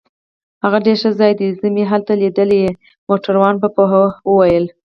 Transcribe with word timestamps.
هغه 0.63 0.77
ډیر 0.85 0.97
ښه 1.01 1.11
ځای 1.19 1.33
دی، 1.39 1.47
زه 1.59 1.67
مې 1.75 1.83
هلته 1.91 2.11
لیدلی 2.21 2.57
يې. 2.63 2.71
موټروان 3.07 3.55
په 3.61 3.67
پوهه 3.75 4.03
وویل. 4.29 4.65